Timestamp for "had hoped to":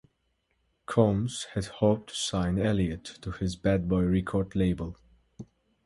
1.53-2.15